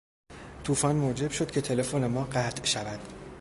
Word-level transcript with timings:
توفان 0.63 0.95
موجب 0.95 1.31
شد 1.31 1.51
که 1.51 1.61
تلفن 1.61 2.07
ما 2.07 2.23
قطع 2.23 2.65
شود. 2.65 2.99